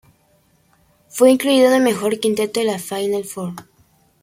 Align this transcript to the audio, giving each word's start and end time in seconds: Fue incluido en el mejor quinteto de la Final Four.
Fue 1.09 1.29
incluido 1.29 1.67
en 1.67 1.73
el 1.75 1.83
mejor 1.83 2.19
quinteto 2.19 2.59
de 2.59 2.65
la 2.65 2.79
Final 2.79 3.23
Four. 3.23 3.53